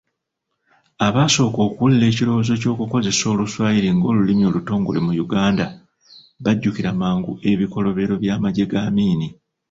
[1.07, 5.65] Abasooka okuwulira ekirowoozo eky'okukozesa oluswayiri ng'olulimi olutongole mu Uganda
[6.43, 9.21] bajjukira mangu ebikolobero by'amagye ga Amin.